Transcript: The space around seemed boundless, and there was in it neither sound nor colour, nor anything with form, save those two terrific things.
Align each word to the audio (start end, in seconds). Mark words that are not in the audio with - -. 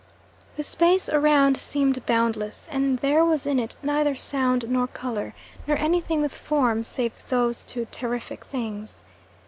The 0.55 0.63
space 0.63 1.09
around 1.09 1.59
seemed 1.59 2.03
boundless, 2.07 2.67
and 2.71 2.97
there 2.97 3.23
was 3.23 3.45
in 3.45 3.59
it 3.59 3.75
neither 3.83 4.15
sound 4.15 4.67
nor 4.67 4.87
colour, 4.87 5.35
nor 5.67 5.77
anything 5.77 6.23
with 6.23 6.33
form, 6.33 6.83
save 6.83 7.21
those 7.29 7.63
two 7.63 7.85
terrific 7.91 8.43
things. 8.43 9.03